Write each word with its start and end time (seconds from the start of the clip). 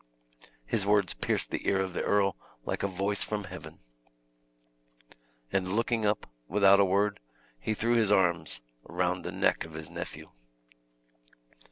His 0.65 0.83
words 0.83 1.13
pierced 1.13 1.51
the 1.51 1.67
ear 1.67 1.79
of 1.79 1.93
the 1.93 2.01
earl 2.01 2.35
like 2.65 2.81
a 2.81 2.87
voice 2.87 3.23
from 3.23 3.43
heaven, 3.43 3.77
and 5.53 5.73
looking 5.75 6.07
up, 6.07 6.25
without 6.47 6.79
a 6.79 6.85
word, 6.85 7.19
he 7.59 7.75
threw 7.75 7.93
his 7.93 8.11
arms 8.11 8.61
round 8.81 9.23
the 9.23 9.31
neck 9.31 9.63
of 9.63 9.73
his 9.73 9.91
nephew. 9.91 10.31